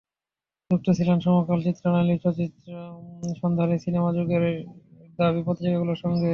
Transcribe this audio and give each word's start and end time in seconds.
যুক্ত 0.71 0.87
ছিলেন 0.97 1.17
সমকাল, 1.25 1.59
চিত্রালী, 1.65 2.15
সচিত্র 2.23 2.67
সন্ধানী, 3.41 3.75
সিনেমা, 3.85 4.09
যুগের 4.17 4.43
দাবী 5.19 5.41
পত্রিকাগুলোর 5.47 6.01
সঙ্গে। 6.03 6.29